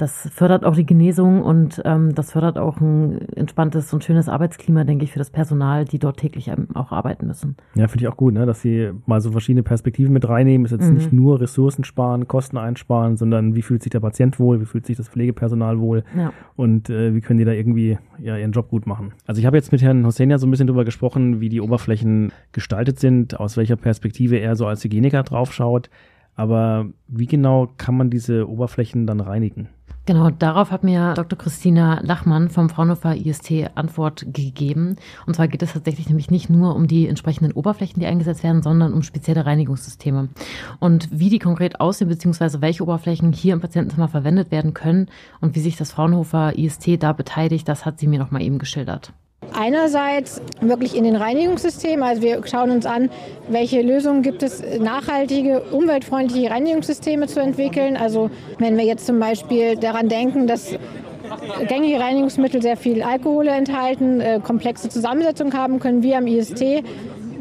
[0.00, 4.84] das fördert auch die Genesung und ähm, das fördert auch ein entspanntes und schönes Arbeitsklima,
[4.84, 7.56] denke ich, für das Personal, die dort täglich auch arbeiten müssen.
[7.74, 8.46] Ja, finde ich auch gut, ne?
[8.46, 10.64] dass sie mal so verschiedene Perspektiven mit reinnehmen.
[10.64, 10.94] Ist jetzt mhm.
[10.94, 14.86] nicht nur Ressourcen sparen, Kosten einsparen, sondern wie fühlt sich der Patient wohl, wie fühlt
[14.86, 16.32] sich das Pflegepersonal wohl ja.
[16.56, 19.12] und äh, wie können die da irgendwie ja, ihren Job gut machen.
[19.26, 21.60] Also ich habe jetzt mit Herrn Hossein ja so ein bisschen drüber gesprochen, wie die
[21.60, 25.90] Oberflächen gestaltet sind, aus welcher Perspektive er so als Hygieniker draufschaut.
[26.40, 29.68] Aber wie genau kann man diese Oberflächen dann reinigen?
[30.06, 31.38] Genau, darauf hat mir Dr.
[31.38, 34.96] Christina Lachmann vom Fraunhofer IST Antwort gegeben.
[35.26, 38.62] Und zwar geht es tatsächlich nämlich nicht nur um die entsprechenden Oberflächen, die eingesetzt werden,
[38.62, 40.30] sondern um spezielle Reinigungssysteme.
[40.78, 45.10] Und wie die konkret aussehen, beziehungsweise welche Oberflächen hier im Patientenzimmer verwendet werden können
[45.42, 48.58] und wie sich das Fraunhofer IST da beteiligt, das hat sie mir noch mal eben
[48.58, 49.12] geschildert.
[49.52, 53.10] Einerseits wirklich in den Reinigungssystemen, also wir schauen uns an,
[53.48, 57.96] welche Lösungen gibt es, nachhaltige, umweltfreundliche Reinigungssysteme zu entwickeln.
[57.96, 60.74] Also wenn wir jetzt zum Beispiel daran denken, dass
[61.68, 66.82] gängige Reinigungsmittel sehr viel Alkohol enthalten, äh, komplexe Zusammensetzungen haben, können wir am IST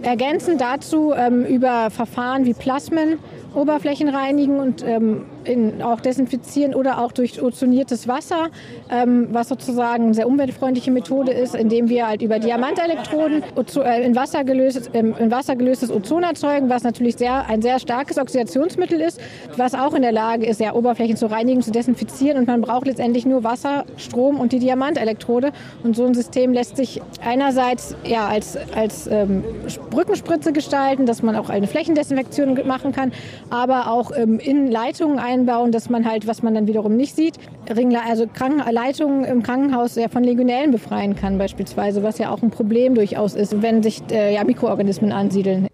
[0.01, 3.19] ergänzend dazu ähm, über Verfahren wie Plasmen
[3.55, 8.49] Oberflächen reinigen und ähm, in, auch desinfizieren oder auch durch ozoniertes Wasser,
[8.89, 13.43] ähm, was sozusagen eine sehr umweltfreundliche Methode ist, indem wir halt über Diamantelektroden
[13.83, 17.79] äh, in, Wasser gelöst, ähm, in Wasser gelöstes Ozon erzeugen, was natürlich sehr, ein sehr
[17.79, 19.19] starkes Oxidationsmittel ist,
[19.57, 22.37] was auch in der Lage ist, ja, Oberflächen zu reinigen, zu desinfizieren.
[22.37, 25.51] Und man braucht letztendlich nur Wasser, Strom und die Diamantelektrode.
[25.83, 29.43] Und so ein System lässt sich einerseits ja, als, als ähm,
[29.89, 33.11] Brückenspritze gestalten, dass man auch eine Flächendesinfektion machen kann,
[33.49, 37.35] aber auch ähm, in Leitungen einbauen, dass man halt, was man dann wiederum nicht sieht,
[37.75, 38.25] Ringler, also
[38.71, 43.35] Leitungen im Krankenhaus ja von Legionellen befreien kann beispielsweise, was ja auch ein Problem durchaus
[43.35, 45.67] ist, wenn sich äh, ja, Mikroorganismen ansiedeln.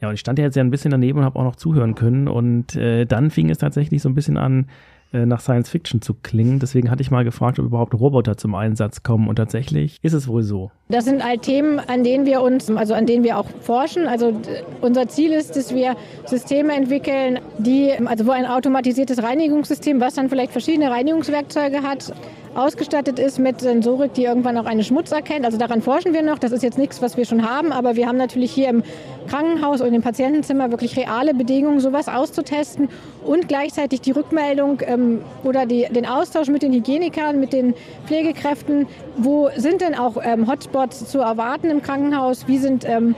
[0.00, 1.94] Ja, und ich stand ja jetzt ja ein bisschen daneben und habe auch noch zuhören
[1.94, 4.66] können und äh, dann fing es tatsächlich so ein bisschen an,
[5.12, 6.58] äh, nach Science Fiction zu klingen.
[6.58, 9.28] Deswegen hatte ich mal gefragt, ob überhaupt Roboter zum Einsatz kommen.
[9.28, 10.70] Und tatsächlich ist es wohl so.
[10.88, 14.06] Das sind halt Themen, an denen wir uns, also an denen wir auch forschen.
[14.06, 14.38] Also
[14.80, 20.28] unser Ziel ist, dass wir Systeme entwickeln, die, also wo ein automatisiertes Reinigungssystem, was dann
[20.28, 22.12] vielleicht verschiedene Reinigungswerkzeuge hat,
[22.54, 25.44] ausgestattet ist mit Sensorik, die irgendwann auch einen Schmutz erkennt.
[25.44, 26.38] Also daran forschen wir noch.
[26.38, 28.82] Das ist jetzt nichts, was wir schon haben, aber wir haben natürlich hier im
[29.28, 32.88] Krankenhaus und im Patientenzimmer wirklich reale Bedingungen, sowas auszutesten
[33.24, 37.74] und gleichzeitig die Rückmeldung ähm, oder die, den Austausch mit den Hygienikern, mit den
[38.06, 38.86] Pflegekräften.
[39.16, 42.46] Wo sind denn auch ähm, Hotspots zu erwarten im Krankenhaus?
[42.46, 43.14] Wie sind ähm,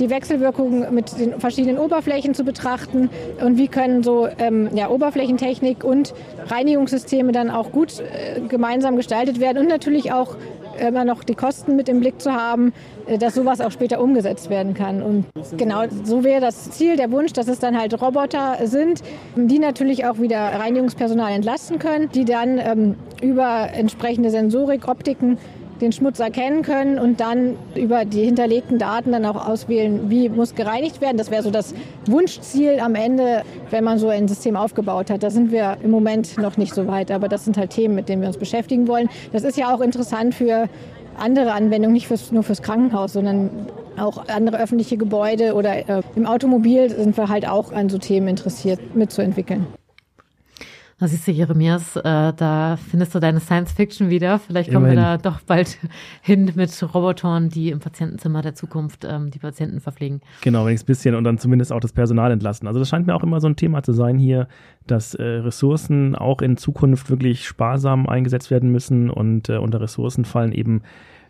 [0.00, 5.84] die Wechselwirkungen mit den verschiedenen Oberflächen zu betrachten und wie können so ähm, ja, Oberflächentechnik
[5.84, 6.14] und
[6.46, 10.36] Reinigungssysteme dann auch gut äh, gemeinsam gestaltet werden und natürlich auch
[10.78, 12.72] immer noch die Kosten mit im Blick zu haben,
[13.06, 15.02] äh, dass sowas auch später umgesetzt werden kann.
[15.02, 19.02] Und genau so wäre das Ziel, der Wunsch, dass es dann halt Roboter sind,
[19.36, 25.38] die natürlich auch wieder Reinigungspersonal entlasten können, die dann ähm, über entsprechende Sensorik, Optiken
[25.80, 30.54] den Schmutz erkennen können und dann über die hinterlegten Daten dann auch auswählen, wie muss
[30.54, 31.16] gereinigt werden.
[31.16, 31.74] Das wäre so das
[32.06, 35.22] Wunschziel am Ende, wenn man so ein System aufgebaut hat.
[35.22, 38.08] Da sind wir im Moment noch nicht so weit, aber das sind halt Themen, mit
[38.08, 39.08] denen wir uns beschäftigen wollen.
[39.32, 40.68] Das ist ja auch interessant für
[41.16, 43.50] andere Anwendungen, nicht fürs, nur fürs Krankenhaus, sondern
[43.96, 48.28] auch andere öffentliche Gebäude oder äh, im Automobil sind wir halt auch an so Themen
[48.28, 49.66] interessiert, mitzuentwickeln.
[51.04, 54.38] Da siehst du, Jeremias, äh, da findest du deine Science Fiction wieder.
[54.38, 55.00] Vielleicht kommen Immerhin.
[55.00, 55.76] wir da doch bald
[56.22, 60.22] hin mit Robotern, die im Patientenzimmer der Zukunft ähm, die Patienten verpflegen.
[60.40, 62.66] Genau, wenigstens ein bisschen und dann zumindest auch das Personal entlasten.
[62.66, 64.48] Also das scheint mir auch immer so ein Thema zu sein hier,
[64.86, 70.24] dass äh, Ressourcen auch in Zukunft wirklich sparsam eingesetzt werden müssen und äh, unter Ressourcen
[70.24, 70.80] fallen eben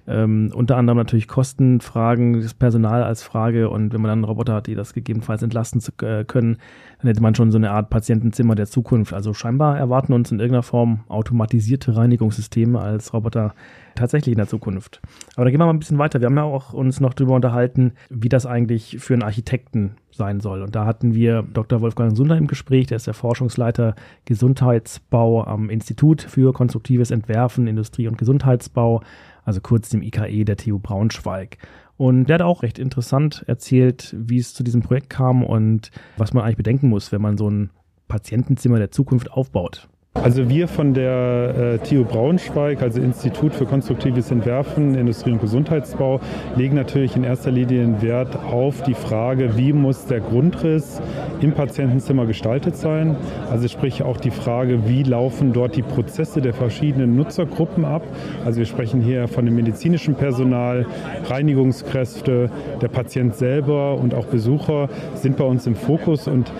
[0.06, 4.66] ähm, unter anderem natürlich Kostenfragen, das Personal als Frage und wenn man dann Roboter hat,
[4.66, 6.58] die das gegebenenfalls entlasten zu, äh, können,
[6.98, 9.14] dann hätte man schon so eine Art Patientenzimmer der Zukunft.
[9.14, 13.54] Also scheinbar erwarten uns in irgendeiner Form automatisierte Reinigungssysteme als Roboter
[13.94, 15.00] tatsächlich in der Zukunft.
[15.36, 16.20] Aber da gehen wir mal ein bisschen weiter.
[16.20, 20.40] Wir haben ja auch uns noch darüber unterhalten, wie das eigentlich für einen Architekten sein
[20.40, 20.62] soll.
[20.62, 21.80] Und da hatten wir Dr.
[21.80, 28.08] Wolfgang Sunder im Gespräch, der ist der Forschungsleiter Gesundheitsbau am Institut für konstruktives Entwerfen, Industrie
[28.08, 29.02] und Gesundheitsbau
[29.44, 31.59] also kurz dem IKE der TU Braunschweig.
[31.96, 36.33] Und der hat auch recht interessant erzählt, wie es zu diesem Projekt kam und was
[36.33, 37.70] man eigentlich bedenken muss, wenn man so ein
[38.09, 39.88] Patientenzimmer der Zukunft aufbaut.
[40.22, 46.20] Also wir von der äh, TU Braunschweig, also Institut für konstruktives Entwerfen, Industrie- und Gesundheitsbau,
[46.57, 51.03] legen natürlich in erster Linie Wert auf die Frage, wie muss der Grundriss
[51.40, 53.16] im Patientenzimmer gestaltet sein.
[53.50, 58.03] Also sprich auch die Frage, wie laufen dort die Prozesse der verschiedenen Nutzergruppen ab.
[58.46, 60.87] Also wir sprechen hier von dem medizinischen Personal,
[61.29, 62.50] Reinigungskräfte,
[62.81, 66.50] der Patient selber und auch Besucher sind bei uns im Fokus und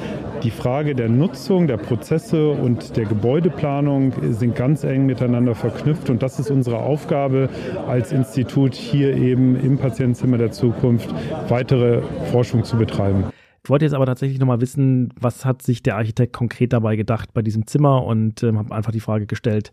[0.44, 6.11] die Frage der Nutzung, der Prozesse und der Gebäudeplanung sind ganz eng miteinander verknüpft.
[6.11, 7.48] Und das ist unsere Aufgabe
[7.88, 11.09] als Institut hier eben im Patientenzimmer der Zukunft
[11.48, 13.24] weitere Forschung zu betreiben.
[13.64, 17.33] Ich wollte jetzt aber tatsächlich nochmal wissen, was hat sich der Architekt konkret dabei gedacht
[17.33, 18.04] bei diesem Zimmer?
[18.04, 19.72] Und äh, habe einfach die Frage gestellt,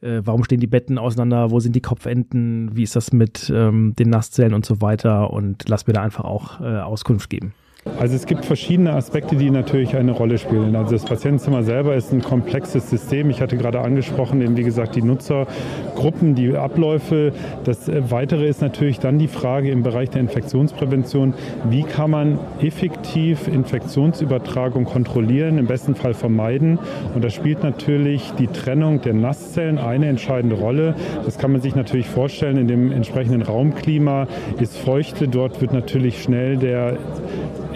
[0.00, 3.94] äh, warum stehen die Betten auseinander, wo sind die Kopfenden, wie ist das mit ähm,
[3.98, 5.30] den Nasszellen und so weiter?
[5.30, 7.52] Und lass mir da einfach auch äh, Auskunft geben.
[7.98, 10.76] Also es gibt verschiedene Aspekte, die natürlich eine Rolle spielen.
[10.76, 13.30] Also das Patientenzimmer selber ist ein komplexes System.
[13.30, 17.32] Ich hatte gerade angesprochen, eben wie gesagt die Nutzergruppen, die Abläufe.
[17.64, 21.34] Das äh, Weitere ist natürlich dann die Frage im Bereich der Infektionsprävention,
[21.70, 26.78] wie kann man effektiv Infektionsübertragung kontrollieren, im besten Fall vermeiden.
[27.14, 30.94] Und da spielt natürlich die Trennung der Nasszellen eine entscheidende Rolle.
[31.24, 34.26] Das kann man sich natürlich vorstellen, in dem entsprechenden Raumklima
[34.60, 36.98] ist Feuchte, dort wird natürlich schnell der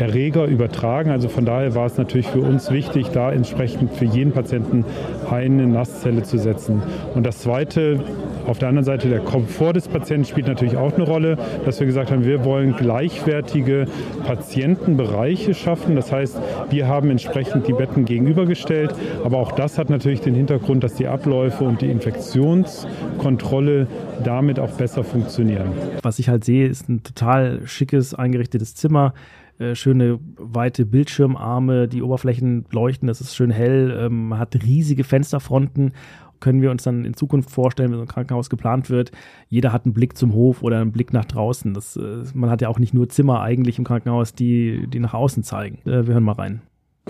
[0.00, 1.10] Erreger übertragen.
[1.10, 4.84] Also von daher war es natürlich für uns wichtig, da entsprechend für jeden Patienten
[5.30, 6.82] eine Nasszelle zu setzen.
[7.14, 8.00] Und das Zweite,
[8.46, 11.86] auf der anderen Seite der Komfort des Patienten spielt natürlich auch eine Rolle, dass wir
[11.86, 13.86] gesagt haben, wir wollen gleichwertige
[14.24, 15.96] Patientenbereiche schaffen.
[15.96, 18.94] Das heißt, wir haben entsprechend die Betten gegenübergestellt.
[19.22, 23.86] Aber auch das hat natürlich den Hintergrund, dass die Abläufe und die Infektionskontrolle
[24.24, 25.72] damit auch besser funktionieren.
[26.02, 29.12] Was ich halt sehe, ist ein total schickes, eingerichtetes Zimmer
[29.60, 35.92] äh, schöne weite Bildschirmarme, die Oberflächen leuchten, das ist schön hell, ähm, hat riesige Fensterfronten.
[36.40, 39.12] Können wir uns dann in Zukunft vorstellen, wenn so ein Krankenhaus geplant wird,
[39.48, 41.74] jeder hat einen Blick zum Hof oder einen Blick nach draußen.
[41.74, 45.12] Das, äh, man hat ja auch nicht nur Zimmer eigentlich im Krankenhaus, die, die nach
[45.12, 45.78] außen zeigen.
[45.84, 46.62] Äh, wir hören mal rein.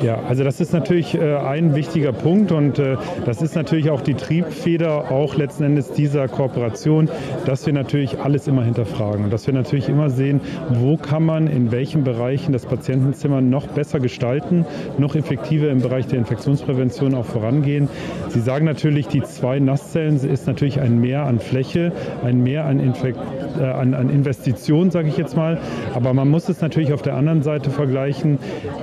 [0.02, 4.00] Ja, also das ist natürlich äh, ein wichtiger Punkt und äh, das ist natürlich auch
[4.00, 7.10] die Triebfeder auch letzten Endes dieser Kooperation,
[7.44, 11.48] dass wir natürlich alles immer hinterfragen und dass wir natürlich immer sehen, wo kann man
[11.48, 14.64] in welchen Bereichen das Patientenzimmer noch besser gestalten,
[14.96, 17.90] noch effektiver im Bereich der Infektionsprävention auch vorangehen.
[18.28, 21.92] Sie sagen natürlich, die zwei Nasszellen ist natürlich ein Mehr an Fläche,
[22.24, 23.18] ein Mehr an, Infekt,
[23.58, 25.58] äh, an, an Investitionen, sage ich jetzt mal,
[25.94, 28.38] aber man muss es natürlich auf der anderen Seite vergleichen,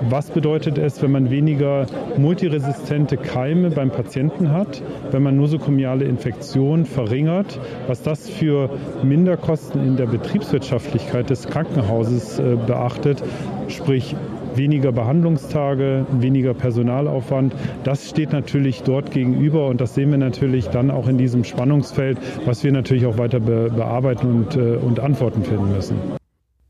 [0.10, 1.86] was bedeutet es, wenn man weniger
[2.18, 8.70] multiresistente Keime beim Patienten hat, wenn man nosokomiale Infektionen verringert, was das für
[9.04, 13.24] Minderkosten in der Betriebswirtschaftlichkeit des Krankenhauses äh, beachtet,
[13.70, 14.18] sprich
[14.56, 17.56] weniger Behandlungstage, weniger Personalaufwand.
[17.86, 22.18] Das steht natürlich dort gegenüber und das sehen wir natürlich dann auch in diesem Spannungsfeld,
[22.44, 26.18] was wir natürlich auch weiter be bearbeiten und, äh, und Antworten finden müssen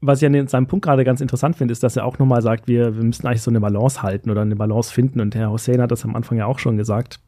[0.01, 2.67] was ich an seinem Punkt gerade ganz interessant finde, ist, dass er auch nochmal sagt,
[2.67, 5.19] wir, wir müssen eigentlich so eine Balance halten oder eine Balance finden.
[5.19, 7.19] Und Herr Hussein hat das am Anfang ja auch schon gesagt.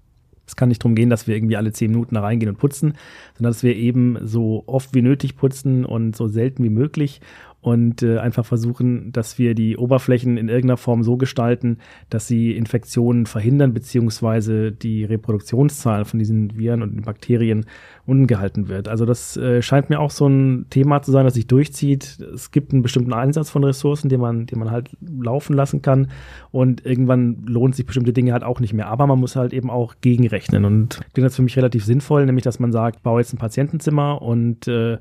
[0.45, 2.93] Es kann nicht darum gehen, dass wir irgendwie alle zehn Minuten da reingehen und putzen,
[3.35, 7.21] sondern dass wir eben so oft wie nötig putzen und so selten wie möglich
[7.61, 11.77] und äh, einfach versuchen, dass wir die Oberflächen in irgendeiner Form so gestalten,
[12.09, 17.65] dass sie Infektionen verhindern, beziehungsweise die Reproduktionszahl von diesen Viren und Bakterien
[18.05, 18.87] unten gehalten wird.
[18.87, 22.19] Also das äh, scheint mir auch so ein Thema zu sein, das sich durchzieht.
[22.33, 26.09] Es gibt einen bestimmten Einsatz von Ressourcen, den man, den man halt laufen lassen kann
[26.51, 28.87] und irgendwann lohnt sich bestimmte Dinge halt auch nicht mehr.
[28.87, 32.43] Aber man muss halt eben auch gegenrechnen und klingt das für mich relativ sinnvoll, nämlich
[32.43, 34.97] dass man sagt, baue jetzt ein Patientenzimmer und äh,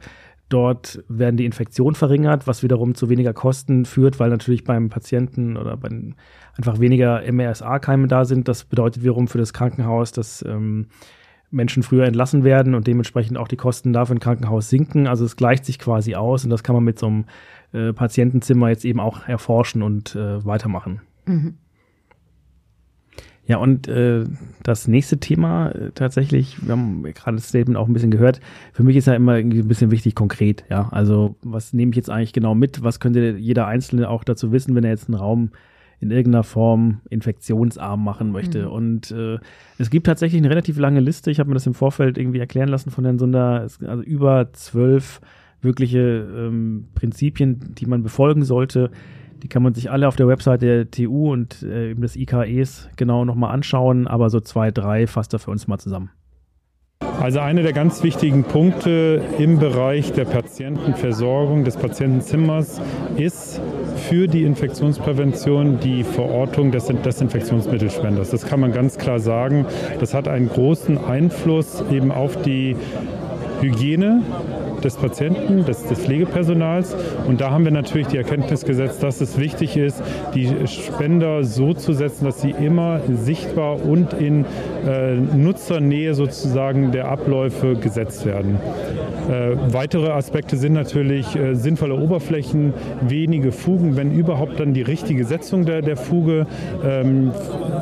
[0.48, 5.56] Dort werden die Infektionen verringert, was wiederum zu weniger Kosten führt, weil natürlich beim Patienten
[5.58, 5.90] oder bei
[6.56, 8.48] einfach weniger MRSA-Keime da sind.
[8.48, 10.86] Das bedeutet wiederum für das Krankenhaus, dass ähm,
[11.50, 15.06] Menschen früher entlassen werden und dementsprechend auch die Kosten dafür im Krankenhaus sinken.
[15.06, 17.24] Also es gleicht sich quasi aus und das kann man mit so einem
[17.72, 21.02] äh, Patientenzimmer jetzt eben auch erforschen und äh, weitermachen.
[21.26, 21.58] Mhm.
[23.48, 24.24] Ja, und äh,
[24.62, 28.40] das nächste Thema äh, tatsächlich, wir haben gerade das Statement auch ein bisschen gehört,
[28.74, 30.88] für mich ist ja immer irgendwie ein bisschen wichtig konkret, ja.
[30.90, 32.82] Also was nehme ich jetzt eigentlich genau mit?
[32.82, 35.50] Was könnte jeder Einzelne auch dazu wissen, wenn er jetzt einen Raum
[36.00, 38.66] in irgendeiner Form infektionsarm machen möchte.
[38.66, 38.72] Mhm.
[38.72, 39.38] Und äh,
[39.78, 41.30] es gibt tatsächlich eine relativ lange Liste.
[41.30, 43.64] Ich habe mir das im Vorfeld irgendwie erklären lassen von Herrn Sunder.
[43.64, 45.20] Es, also über zwölf
[45.60, 48.90] wirkliche ähm, Prinzipien, die man befolgen sollte,
[49.42, 53.24] die kann man sich alle auf der Website der TU und äh, des IKEs genau
[53.24, 56.10] nochmal anschauen, aber so zwei, drei fasst er für uns mal zusammen.
[57.20, 62.80] Also einer der ganz wichtigen Punkte im Bereich der Patientenversorgung, des Patientenzimmers
[63.16, 63.60] ist
[64.08, 68.30] für die Infektionsprävention die Verortung des Desinfektionsmittelspenders.
[68.30, 69.66] Das kann man ganz klar sagen.
[69.98, 72.76] Das hat einen großen Einfluss eben auf die
[73.60, 74.22] Hygiene
[74.84, 76.96] des Patienten, des, des Pflegepersonals.
[77.26, 80.02] Und da haben wir natürlich die Erkenntnis gesetzt, dass es wichtig ist,
[80.34, 84.44] die Spender so zu setzen, dass sie immer sichtbar und in
[84.86, 88.58] äh, Nutzernähe sozusagen der Abläufe gesetzt werden.
[89.28, 95.24] Äh, weitere Aspekte sind natürlich äh, sinnvolle Oberflächen, wenige Fugen, wenn überhaupt dann die richtige
[95.24, 96.46] Setzung der, der Fuge,
[96.84, 97.32] ähm,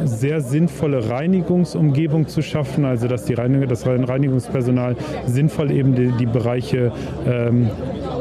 [0.04, 6.26] sehr sinnvolle Reinigungsumgebung zu schaffen, also dass die Reinig das Reinigungspersonal sinnvoll eben die, die
[6.26, 6.85] Bereiche
[7.26, 7.70] ähm,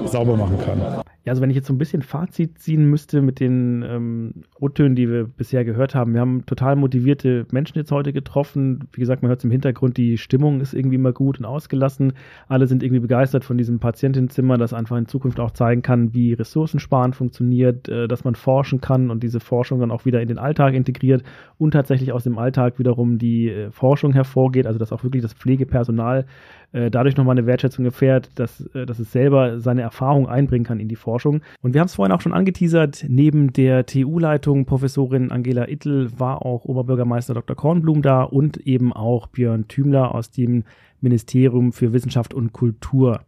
[0.06, 1.06] sauber machen kann.
[1.26, 4.96] Ja, also wenn ich jetzt so ein bisschen Fazit ziehen müsste mit den ähm, O-Tönen,
[4.96, 8.88] die wir bisher gehört haben, wir haben total motivierte Menschen jetzt heute getroffen.
[8.92, 12.14] Wie gesagt, man hört es im Hintergrund, die Stimmung ist irgendwie immer gut und ausgelassen.
[12.48, 16.34] Alle sind irgendwie begeistert von diesem Patientenzimmer, das einfach in Zukunft auch zeigen kann, wie
[16.34, 20.38] Ressourcensparen funktioniert, äh, dass man forschen kann und diese Forschung dann auch wieder in den
[20.38, 21.24] Alltag integriert
[21.58, 25.34] und tatsächlich aus dem Alltag wiederum die äh, Forschung hervorgeht, also dass auch wirklich das
[25.34, 26.28] Pflegepersonal
[26.76, 30.80] äh, dadurch nochmal eine Wertschätzung erfährt, dass, äh, dass es selber seine Erfahrung einbringen kann
[30.80, 31.15] in die Forschung.
[31.62, 36.46] Und wir haben es vorhin auch schon angeteasert, neben der TU-Leitung Professorin Angela Ittel war
[36.46, 37.56] auch Oberbürgermeister Dr.
[37.56, 40.64] Kornblum da und eben auch Björn Thümler aus dem
[41.02, 43.22] Ministerium für Wissenschaft und Kultur.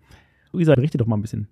[0.52, 1.48] Luisa, berichte doch mal ein bisschen.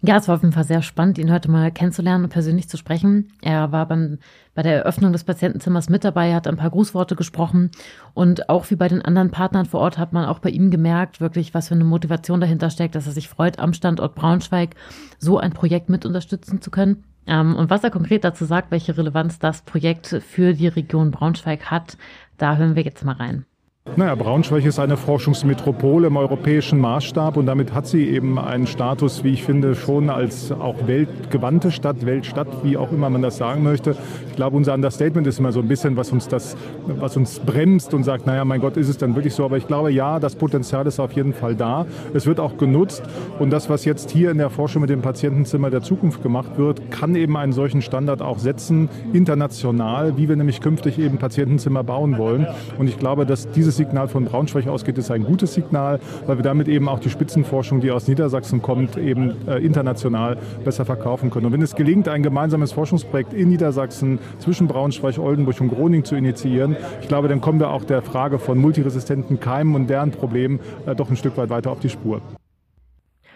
[0.00, 2.76] Ja, es war auf jeden Fall sehr spannend, ihn heute mal kennenzulernen und persönlich zu
[2.76, 3.32] sprechen.
[3.42, 4.18] Er war beim,
[4.54, 7.72] bei der Eröffnung des Patientenzimmers mit dabei, hat ein paar Grußworte gesprochen
[8.14, 11.20] und auch wie bei den anderen Partnern vor Ort hat man auch bei ihm gemerkt,
[11.20, 14.76] wirklich, was für eine Motivation dahinter steckt, dass er sich freut, am Standort Braunschweig
[15.18, 17.02] so ein Projekt mit unterstützen zu können.
[17.26, 21.72] Ähm, und was er konkret dazu sagt, welche Relevanz das Projekt für die Region Braunschweig
[21.72, 21.98] hat,
[22.36, 23.46] da hören wir jetzt mal rein.
[23.96, 29.24] Naja, Braunschweig ist eine Forschungsmetropole im europäischen Maßstab und damit hat sie eben einen Status,
[29.24, 33.64] wie ich finde, schon als auch weltgewandte Stadt, Weltstadt, wie auch immer man das sagen
[33.64, 33.96] möchte.
[34.30, 37.92] Ich glaube, unser Understatement ist immer so ein bisschen, was uns das, was uns bremst
[37.92, 39.44] und sagt, naja, mein Gott, ist es dann wirklich so?
[39.44, 41.84] Aber ich glaube, ja, das Potenzial ist auf jeden Fall da.
[42.14, 43.02] Es wird auch genutzt
[43.40, 46.92] und das, was jetzt hier in der Forschung mit dem Patientenzimmer der Zukunft gemacht wird,
[46.92, 52.16] kann eben einen solchen Standard auch setzen, international, wie wir nämlich künftig eben Patientenzimmer bauen
[52.16, 52.46] wollen.
[52.78, 56.42] Und ich glaube, dass dieses Signal von Braunschweig ausgeht, ist ein gutes Signal, weil wir
[56.42, 61.46] damit eben auch die Spitzenforschung, die aus Niedersachsen kommt, eben äh, international besser verkaufen können.
[61.46, 66.16] Und wenn es gelingt, ein gemeinsames Forschungsprojekt in Niedersachsen zwischen Braunschweig, Oldenburg und Groningen zu
[66.16, 70.60] initiieren, ich glaube, dann kommen wir auch der Frage von multiresistenten Keimen und deren Problemen
[70.86, 72.20] äh, doch ein Stück weit weiter auf die Spur.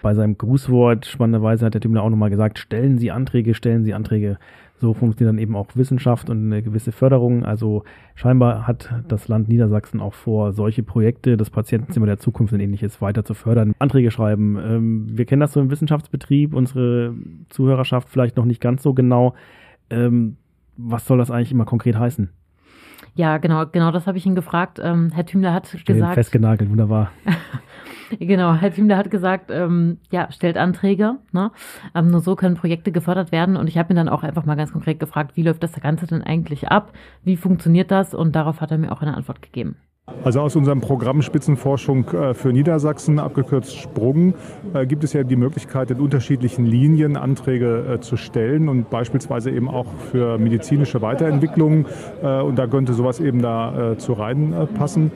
[0.03, 3.95] Bei seinem Grußwort, spannenderweise hat der Tümler auch nochmal gesagt, stellen Sie Anträge, stellen Sie
[3.95, 4.37] Anträge.
[4.83, 7.45] So funktioniert dann eben auch Wissenschaft und eine gewisse Förderung.
[7.45, 7.85] Also
[8.17, 13.01] scheinbar hat das Land Niedersachsen auch vor, solche Projekte, das Patientenzimmer der Zukunft und ähnliches
[13.01, 13.75] weiter zu fördern.
[13.79, 14.59] Anträge schreiben.
[14.61, 17.15] Ähm, wir kennen das so im Wissenschaftsbetrieb, unsere
[17.49, 19.35] Zuhörerschaft vielleicht noch nicht ganz so genau.
[19.89, 20.37] Ähm,
[20.77, 22.31] was soll das eigentlich immer konkret heißen?
[23.15, 24.81] Ja, genau, genau das habe ich ihn gefragt.
[24.83, 26.15] Ähm, Herr Thümler hat Stehen gesagt.
[26.15, 27.11] Festgenagelt, wunderbar.
[28.19, 31.17] Genau, Herr Thümler hat gesagt, ähm, ja, stellt Anträge.
[31.33, 31.51] Ne?
[31.95, 33.57] Ähm, nur so können Projekte gefördert werden.
[33.57, 36.07] Und ich habe ihn dann auch einfach mal ganz konkret gefragt, wie läuft das Ganze
[36.07, 36.93] denn eigentlich ab?
[37.25, 38.15] Wie funktioniert das?
[38.15, 39.77] Und darauf hat er mir auch eine Antwort gegeben.
[40.25, 44.35] Also aus unserem Programm Spitzenforschung äh, für Niedersachsen, abgekürzt Sprung,
[44.73, 49.51] äh, gibt es ja die Möglichkeit, in unterschiedlichen Linien Anträge äh, zu stellen und beispielsweise
[49.51, 51.87] eben auch für medizinische Weiterentwicklungen.
[52.23, 55.11] Und da könnte sowas eben da zu reinpassen.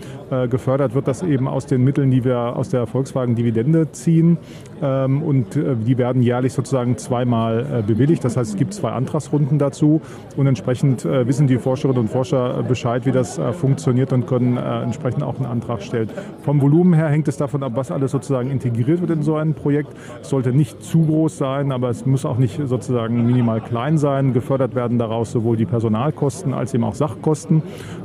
[0.50, 4.38] Gefördert wird das eben aus den Mitteln, die wir aus der Volkswagen-Dividende ziehen.
[4.82, 8.24] Ähm, und die werden jährlich sozusagen zweimal bewilligt.
[8.24, 10.00] Das heißt, es gibt zwei Antragsrunden dazu.
[10.37, 15.37] Und entsprechend wissen die Forscherinnen und Forscher Bescheid, wie das funktioniert und können entsprechend auch
[15.37, 16.11] einen Antrag stellt.
[16.42, 19.55] Vom Volumen her hängt es davon ab, was alles sozusagen integriert wird in so ein
[19.55, 19.92] Projekt.
[20.22, 24.33] Es sollte nicht zu groß sein, aber es muss auch nicht sozusagen minimal klein sein.
[24.33, 27.62] Gefördert werden daraus sowohl die Personalkosten als eben auch Sachkosten.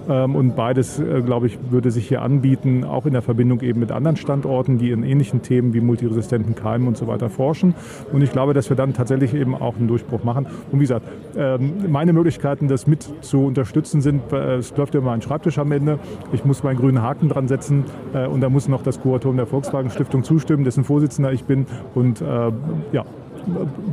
[0.10, 3.80] Ähm, und beides, äh, glaube ich, würde sich hier anbieten, auch in der Verbindung eben
[3.80, 7.76] mit anderen Standorten, die in ähnlichen Themen wie multiresistenten Keimen und so weiter forschen.
[8.12, 10.48] Und ich glaube, dass wir dann tatsächlich eben auch einen Durchbruch machen.
[10.72, 15.02] Und wie gesagt, ähm, meine Möglichkeiten, das mit zu unterstützen, sind, äh, es läuft ja
[15.02, 16.00] mein Schreibtisch am Ende.
[16.34, 19.48] Ich muss meinen grünen Haken dran setzen äh, und da muss noch das Kuratorium der
[19.48, 21.66] Volkswagen Stiftung zustimmen, dessen Vorsitzender ich bin.
[21.96, 22.22] Und
[22.92, 23.06] ja,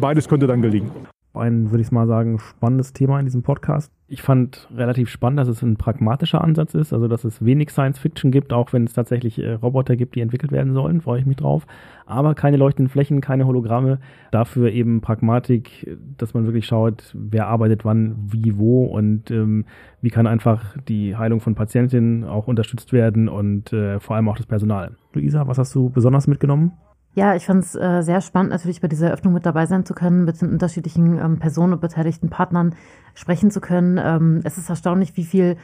[0.00, 0.90] beides könnte dann gelingen
[1.38, 3.92] ein, würde ich mal sagen, spannendes Thema in diesem Podcast.
[4.06, 7.98] Ich fand relativ spannend, dass es ein pragmatischer Ansatz ist, also dass es wenig Science
[7.98, 11.26] Fiction gibt, auch wenn es tatsächlich äh, Roboter gibt, die entwickelt werden sollen, freue ich
[11.26, 11.66] mich drauf.
[12.06, 13.98] Aber keine leuchtenden Flächen, keine Hologramme,
[14.30, 19.66] dafür eben Pragmatik, dass man wirklich schaut, wer arbeitet wann, wie, wo und ähm,
[20.00, 24.36] wie kann einfach die Heilung von Patientinnen auch unterstützt werden und äh, vor allem auch
[24.36, 24.96] das Personal.
[25.12, 26.72] Luisa, was hast du besonders mitgenommen?
[27.18, 29.92] Ja, ich fand es äh, sehr spannend, natürlich bei dieser Eröffnung mit dabei sein zu
[29.92, 32.76] können, mit den unterschiedlichen ähm, Personen und beteiligten Partnern
[33.14, 33.98] sprechen zu können.
[34.00, 35.56] Ähm, es ist erstaunlich, wie viel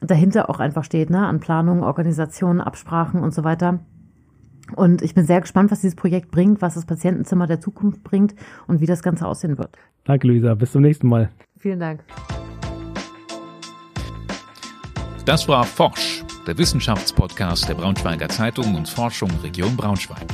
[0.00, 1.24] dahinter auch einfach steht, ne?
[1.24, 3.78] an Planung, Organisation, Absprachen und so weiter.
[4.74, 8.34] Und ich bin sehr gespannt, was dieses Projekt bringt, was das Patientenzimmer der Zukunft bringt
[8.66, 9.76] und wie das Ganze aussehen wird.
[10.02, 10.56] Danke, Luisa.
[10.56, 11.30] Bis zum nächsten Mal.
[11.56, 12.02] Vielen Dank.
[15.24, 20.26] Das war Forsch, der Wissenschaftspodcast der Braunschweiger Zeitung und Forschung Region Braunschweig.